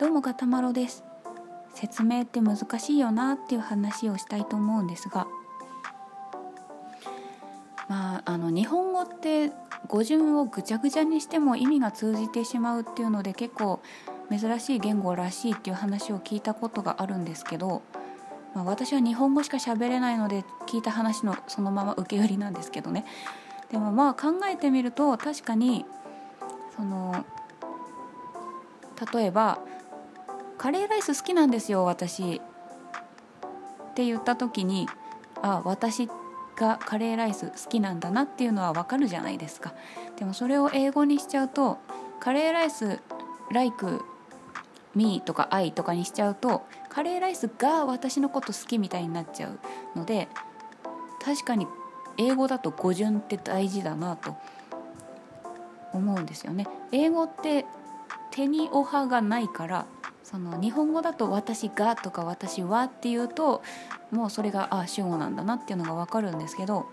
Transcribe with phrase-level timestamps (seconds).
[0.00, 1.04] どうもガタマロです。
[1.74, 5.26] 説明って難しいよなっていう話をしたいと思うんですが。
[7.86, 9.52] まああの日本語って
[9.88, 13.80] 語順をぐちゃぐちゃにしても意味が通じてしまうっていうので結構
[14.30, 17.82] 珍しい言語らしいっていう話を聞いたことがあるんですけど、
[18.54, 23.04] まあ、私は日本語しか喋れないので聞いた話のそのまま受け売りなんですけどね。
[23.70, 25.84] でもまあ考えてみると確かに
[26.74, 27.22] その
[29.12, 29.60] 例えば
[30.60, 32.34] カレーライス好きなんですよ私。
[32.34, 34.90] って言った時に
[35.40, 36.06] あ私
[36.54, 39.72] がカレーライス好きなんだなっていうのはわかるじゃないですか。
[40.18, 41.78] でもそれを英語にしちゃうと
[42.20, 43.00] カレーライス
[43.50, 44.04] like
[44.94, 49.58] me とか I とかにしちゃうとカレーライスが私のこと好きみたいになっちゃう
[49.98, 50.28] ので
[51.24, 51.66] 確かに
[52.18, 54.36] 英語だと語順って大事だなと
[55.94, 56.66] 思うんですよね。
[56.92, 57.64] 英語って
[58.30, 59.86] 手におはがないから
[60.30, 63.62] その日本語だと「私が」とか「私は」っていうと
[64.12, 66.86] もうそれがあ主語なんだなっていうのが分かるんですけど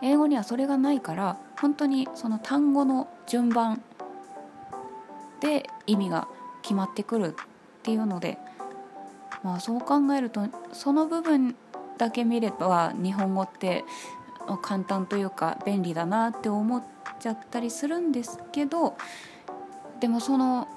[0.00, 3.82] 英語にはそれがないから本当にその単語の順番
[5.40, 6.26] で意味が
[6.62, 7.34] 決まってくるっ
[7.82, 8.38] ていうので
[9.42, 11.54] まあそう考えるとその部分
[11.98, 13.84] だけ見れば日本語って
[14.62, 16.82] 簡単というか便利だなって思っ
[17.20, 18.96] ちゃったりするんですけど
[20.00, 20.68] でもその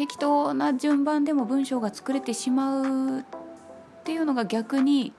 [0.00, 3.24] 適当な順番でも文章が作れてしまうっ
[4.02, 5.12] ていうのが逆に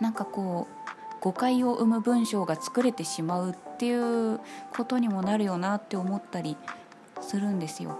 [0.00, 4.40] なんかこう誤解を生む文章が作れてしまうっていう
[4.74, 6.56] ことにもなるよなって思ったり
[7.20, 7.98] するんですよ。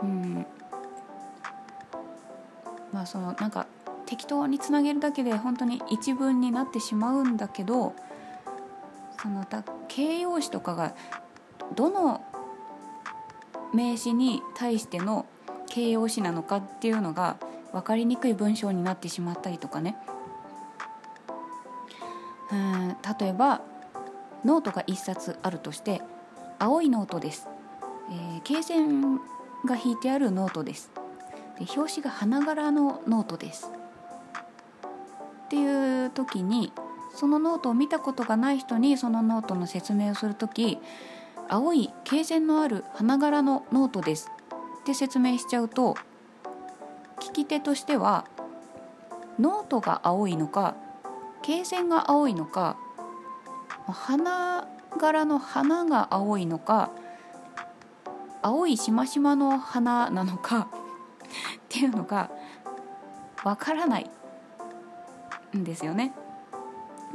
[0.00, 0.46] うん
[2.94, 3.66] まあそのなんか
[4.06, 7.94] 適当につなげるだけで本当に一文になってしまうんだけど
[9.20, 10.94] そのだ形容詞とかが
[11.76, 12.24] どの
[13.74, 15.26] 名詞に対しての
[15.68, 17.38] 形容詞なのかっていうのが
[17.72, 19.96] 分かりにくい文章になってしまったりとかね。
[22.52, 23.62] うん例えば
[24.44, 26.02] ノートが1冊あるとして
[26.58, 27.48] 青いノートです、
[28.10, 29.16] えー、罫線
[29.64, 30.90] が引いてあるノートです。
[31.58, 33.70] で表紙が花柄のノートです。
[35.46, 36.72] っていう時に
[37.14, 40.78] そのノートを見たことがない人にそのノートの説明をする時
[41.52, 44.30] 青い罫線のある花柄のノートです
[44.80, 45.96] って説明しちゃうと
[47.20, 48.24] 聞き手としては
[49.38, 50.76] ノートが青いのか
[51.42, 52.78] 罫線が青いのか
[53.86, 56.90] 花柄の花が青いのか
[58.40, 62.30] 青いしましまの花なのかっていうのが
[63.44, 64.10] わからない
[65.54, 66.14] んですよね。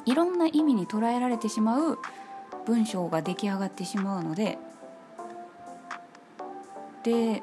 [0.05, 1.97] いろんな意味に捉えられてしまう
[2.67, 4.57] 文章が出来上がってしまうので
[7.03, 7.41] で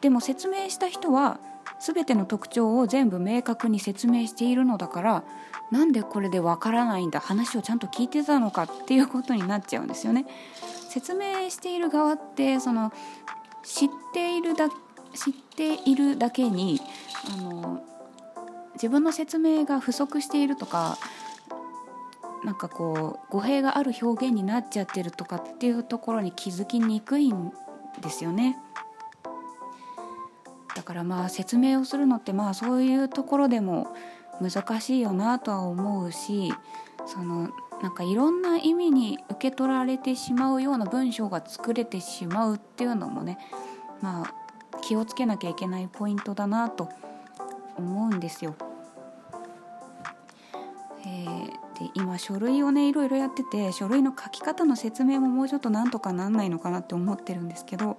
[0.00, 1.38] でも説明した人は
[1.80, 5.24] 全ての特徴を全部明確に説明しているのだから
[5.72, 10.26] なんでこれでわからないんだ話をちゃんと聞いてたのかっていうことになっちゃうんですよね。
[10.88, 12.92] 説明している側ってその
[13.64, 16.80] 知っているだ知っているだけに
[17.32, 17.82] あの
[18.74, 20.98] 自分の説明が不足しているとか
[22.44, 27.52] なんかこう語弊がある表現になっちゃってるとかっていうところに気づきにくいん
[28.00, 28.58] ですよね。
[30.74, 33.94] だからまあ説明をするのってまあそういうところでも
[34.40, 36.52] 難しいよなとは思うし
[37.06, 37.50] その
[37.82, 43.38] なんかいろんな意味に受け取られてしまうような文章が作れてしまうっていうのもね
[44.00, 44.34] まあ
[44.80, 46.88] 気をつけなきゃいけないポイントだなと
[47.76, 48.54] 思うんですよ。
[51.82, 57.98] で今書類をねいろいろやってて書類の書き方の説明ももうちょっとなんとかなんないのかなって思ってるんですけど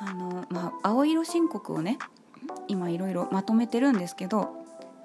[0.00, 1.98] あのまあ青色申告をね
[2.68, 4.48] 今いろいろまとめてるんですけど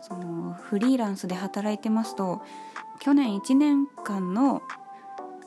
[0.02, 2.42] そのフリーランスで働いてますと
[3.00, 4.62] 去年1年間の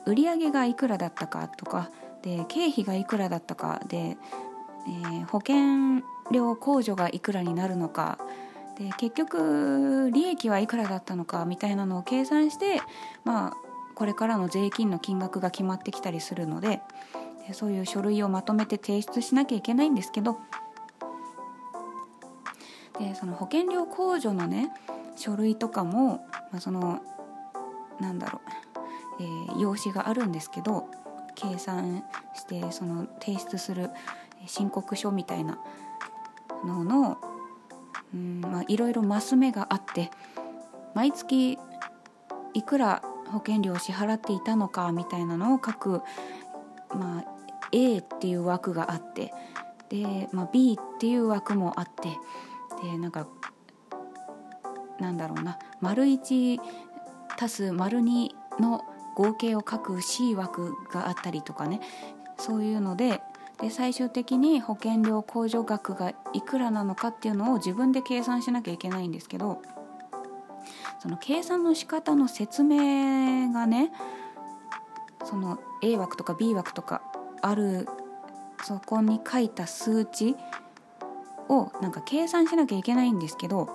[0.05, 1.89] 売上がいくらだったかとか
[2.21, 8.19] で経費がいくらだったかで、えー、保険料控除がいくらになるのか
[8.77, 12.81] で結局利益はいくらだったのかみたいなのを計算して
[13.23, 13.53] まあ
[13.95, 16.81] これからの税金の金額が決まってきたりするので
[17.47, 20.39] でそういう書類をまとめて提出しなきゃいけないんですけど
[22.99, 24.71] でその保険料控除のね
[25.15, 27.01] 書類とかも、まあ、その
[27.99, 28.41] なんだろ
[29.19, 30.87] う、えー、用紙があるんですけど
[31.35, 33.89] 計算してその提出する
[34.45, 35.59] 申告書みたいな
[36.65, 37.17] のの
[38.67, 40.11] いろいろマス目があって
[40.93, 41.57] 毎月
[42.53, 46.01] いくら保険料を支払っていたのかみたいなのを書く、
[46.89, 47.25] まあ、
[47.71, 49.33] A っていう枠があって
[49.89, 52.09] で、まあ、B っていう枠もあって
[52.81, 53.27] でなんか
[54.99, 56.59] なんだろうな丸1
[57.37, 58.29] 足す丸2
[58.59, 58.81] の
[59.15, 61.81] 合計を書く C 枠があったりとかね
[62.37, 63.21] そういうので
[63.61, 69.61] で最終的に保険料控除額がいくらなのかっていうのを自分で計算しなきゃいけないんですけど
[70.99, 73.91] その計算の仕方の説明がね
[75.23, 77.01] その A 枠とか B 枠とか
[77.41, 77.87] ある
[78.63, 80.35] そこに書いた数値
[81.49, 83.69] をなんか計算しなきゃいけないんですけど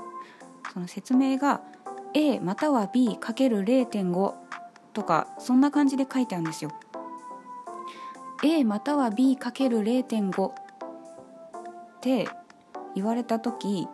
[0.73, 1.63] その説明が
[2.15, 4.35] A または B×0.5
[4.93, 6.73] とかそんな感じで書いてあるんですよ。
[8.43, 10.53] A または B×0.5 っ
[12.01, 12.27] て
[12.95, 13.87] 言われた時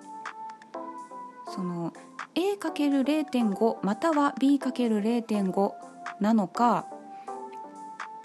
[1.55, 1.93] その
[2.35, 5.73] A×0.5 または B×0.5
[6.21, 6.87] なのか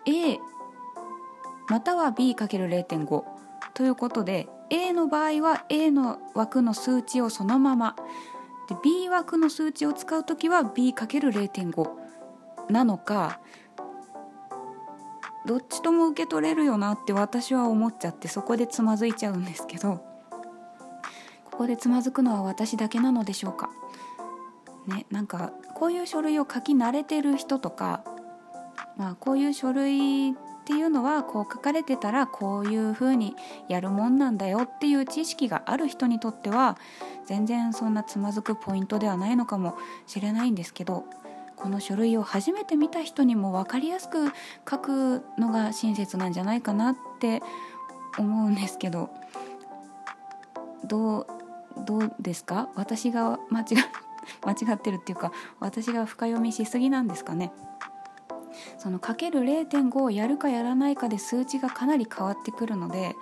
[0.05, 0.37] A
[1.69, 3.23] または B×0.5
[3.73, 7.95] ということで A の場合は A の枠の数値をそのまま
[8.69, 11.89] で B 枠の数値を使う時は B×0.5
[12.69, 13.39] なのか
[15.45, 20.03] どっちとも受け取れるよなって私は思っちゃってそこでつまずいちゃうんですけど
[21.45, 23.69] ここでつまずくのは私だけなのでしょうか。
[24.87, 28.03] ねなんかこういう書類を書き慣れてる人とか、
[28.97, 30.33] まあ、こういう書類っ
[30.63, 33.35] ていうのはこう書かれてたらこういうふうに
[33.67, 36.77] やるもんなんだよっていう知識がある人にとっては
[37.25, 39.75] 全然そんなつまずくポイントではないのかも
[40.07, 41.05] しれないんですけど
[41.61, 44.31] この書類を初めて見た人にも分かりやすく
[44.69, 47.41] 書くのが親切なんじゃないかなって
[48.17, 49.09] 思うんですけど
[50.85, 51.27] どう
[51.85, 52.69] どうですか？
[52.75, 53.65] 私が間違
[54.43, 57.51] 間違ってるっていうか私が深読みしすぎなんですかね？
[58.77, 63.15] そのかける0.5をやるかやらないかで数値がかなり変わってくるので、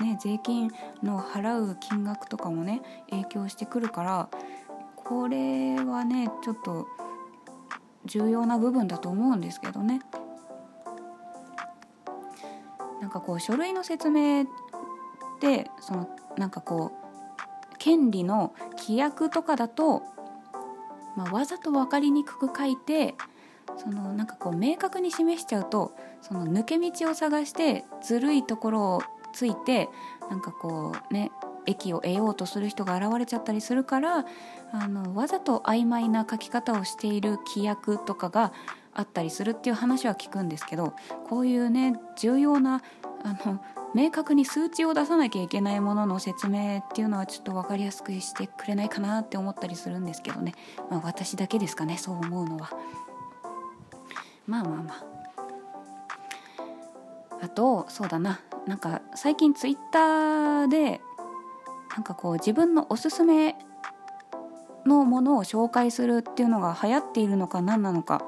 [0.00, 0.70] ね、税金
[1.02, 4.28] の払う金額とかもね影響してくるから
[4.94, 6.86] これはねちょっと
[8.06, 10.00] 重要な部分だと思うんですけどね。
[13.00, 14.46] なんかこう書類の説明っ
[15.40, 20.02] てそのなんかこう権利の規約とかだと、
[21.16, 23.14] まあ、わざと分かりにくく書いて
[23.76, 25.92] そのなんかこう明確に示しちゃうと
[26.22, 29.88] その抜け道を探してずるいところをついて
[30.30, 31.30] なんかこうね
[31.66, 34.24] 益を得ようとする人が現れちゃったりするから
[34.72, 38.52] あのわざと曖昧な書き方をしている規約とかが
[38.94, 40.94] あったりするっていう話は聞くんですけど
[41.28, 42.82] こういうね重要な
[43.22, 43.60] あの
[43.94, 50.54] 明確に数値を出さなきゃいけないものの説明っていうのはちょっと分かりやすくしてくれないかなって思ったりするんですけどね、
[50.90, 52.70] まあ、私だけですかねそう思うのは。
[54.46, 55.16] まあまあまあ。
[57.42, 61.00] あとそうだななんか最近ツイッターで
[61.96, 63.56] なんかこう自分のおすすめ
[64.84, 68.22] のものを紹介するっていうのが流行っているのか何なのか。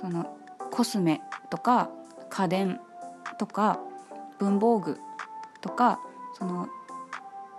[0.00, 0.36] その
[0.70, 1.20] コスメ
[1.50, 1.90] とか
[2.30, 2.80] 家電
[3.38, 3.80] とか
[4.38, 4.98] 文房具
[5.60, 6.00] とか
[6.38, 6.68] その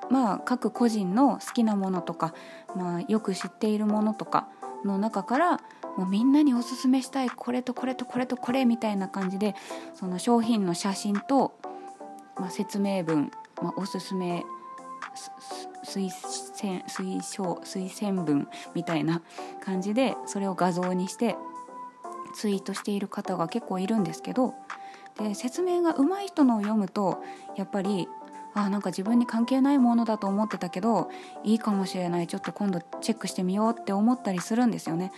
[0.09, 2.33] まあ各個人の好きなものとか、
[2.75, 4.47] まあ、よく知っているものとか
[4.83, 5.51] の中から
[5.97, 9.55] もうみんなにおすすめしたいこれとこれとこれとこれみたいな感じで
[9.93, 11.53] その商品の写真と、
[12.37, 14.43] まあ、説明文まあ、おすすめ
[15.85, 16.09] 推
[16.59, 19.21] 薦推奨推薦文みたいな
[19.63, 21.35] 感じでそれを画像にして
[22.33, 24.53] ツイートしている方が結構いるんですけど
[25.17, 27.21] で説明が上手い人のを読むと
[27.57, 28.07] やっぱり
[28.53, 31.09] あなんか自分に関係ないものだと思ってたけど
[31.43, 35.11] いいかもしれないちょっと今度チェックしてみようって思ったりするんですよね。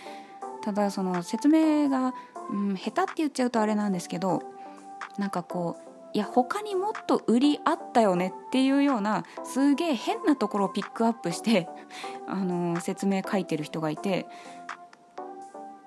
[0.62, 2.14] ただその説明が、
[2.50, 4.42] うん、下手って言っちゃうとあれなんですけど
[5.18, 11.68] なんかこういや他にもっと売りあったよねっていうようなすげえ変なところをピックアップして
[12.28, 14.28] あの説明書いてる人がいて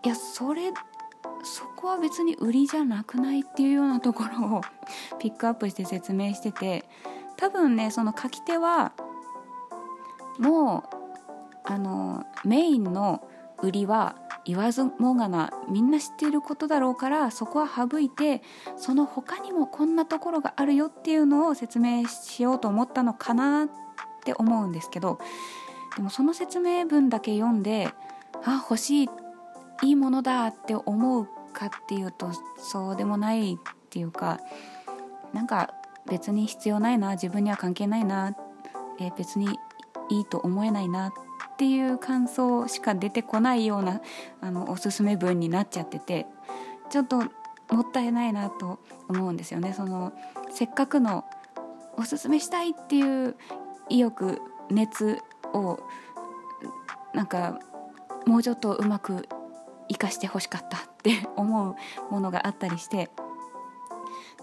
[0.04, 0.74] いやそれ
[1.44, 4.62] そこは別に売りじゃなくないっていうようなところを
[5.18, 6.90] ピックアップして説明してて
[7.38, 8.92] 多分ねその書き手は
[10.40, 10.98] もう
[11.64, 13.26] あのメインの
[13.62, 14.16] 売りは
[14.48, 18.42] 言わずもがなみんな知っていることだろうからそこは省いて
[18.78, 23.70] その他にもこんなところがあるよっていうのを説明しようと思ったのかなっ
[24.24, 25.20] て思うんですけど
[25.98, 27.90] でもその説明文だけ読んで
[28.46, 29.10] あ欲しい
[29.84, 33.58] いいものだって思うかっていうとそうでもないっ
[33.90, 34.40] ていうか
[35.34, 35.74] なんか
[36.10, 38.34] 別に必要ないな自分には関係ないな、
[39.00, 39.48] えー、別に
[40.10, 41.27] いいと思えないなって
[41.58, 44.02] っていう感想しか出てこないような
[44.42, 46.28] あのおすすめ文になっちゃってて
[46.92, 48.78] ちょっともったいないなと
[49.10, 49.74] 思うんですよね。
[49.74, 50.14] その
[50.52, 51.26] せっかくの
[51.98, 53.36] おすすめしたいっていう
[53.90, 55.18] 意欲熱
[55.52, 55.80] を
[57.16, 57.60] なんか
[58.28, 59.28] もうちょっとうまく
[59.90, 61.76] 生かしてほしかったって 思う
[62.12, 63.10] ものがあったりして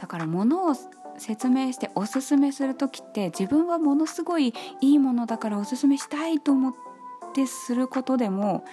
[0.01, 0.75] だから物を
[1.17, 6.75] 説明しておすすめする時って自分はものすごいいいものだからおすすめしたいと思っ
[7.35, 8.65] てすることでも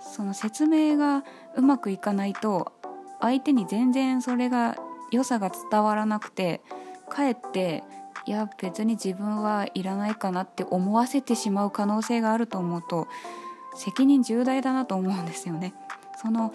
[0.00, 1.24] その説明が
[1.56, 2.72] うまくいかないと
[3.20, 4.76] 相手に全然それが
[5.10, 6.60] 良さが伝わらなくて
[7.08, 7.82] かえって
[8.26, 13.08] いや別に自分はいらないかなって思わせてしまう可能性があると思うと
[13.74, 15.72] 責任重大だなと思うんですよね。
[16.20, 16.52] その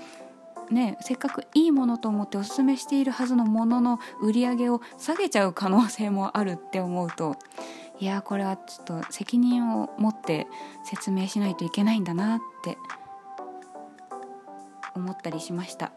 [0.69, 7.35] ね、せっかくいいものと思っておすすめしているはずのものの売り上げを下げちゃう可能性もあるって思うと
[7.99, 10.47] いやこれはちょっと責任を持って
[10.83, 12.77] 説明しないといけないんだなって
[14.95, 15.91] 思ったりしました。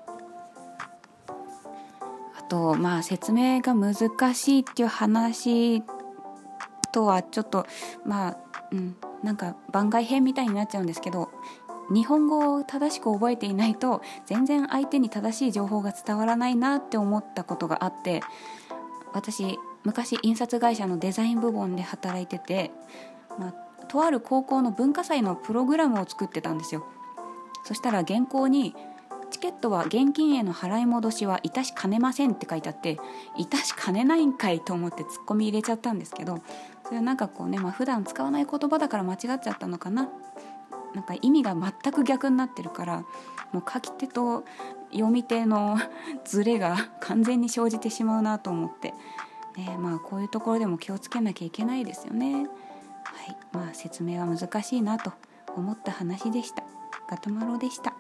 [2.38, 5.82] あとまあ説明が難しいっていう話
[6.92, 7.66] とはちょっと
[8.04, 8.36] まあ
[8.72, 11.30] うんなんか番外編みたいになっちゃうんですけど
[11.92, 18.22] 日本語を正しく覚えていないと全然相手に正しい情報が伝わらないなって思ったことがあって
[19.12, 22.72] 私昔印刷会社のデザイン部門で働いてて、
[23.38, 26.84] まあ、とある高校の文化祭のプログラムを作ってたんですよ。
[27.62, 28.74] そしたら原稿に
[29.30, 32.98] 「チケットは現金への払い戻しはいたしかねません」って書いてあって
[33.38, 36.38] 「いたしかねないんかい」と思ってツッコミ入れちゃったんですけど
[36.84, 40.08] それはなんかこうね、まあ普段使わない言葉だから間違っちゃったのかな。
[40.94, 43.04] なんか意味が全く逆になってるから
[43.52, 44.44] もう書き手と
[44.92, 45.76] 読み手の
[46.24, 48.94] ズレが完全に生じてしまうなと思って、
[49.56, 52.34] ね、まあこういうところでも気をつけなきゃいけないですよね。
[52.36, 55.12] はいまあ、説明は難しいなと
[55.56, 56.64] 思った話でした。
[57.08, 57.94] ガトマロでした。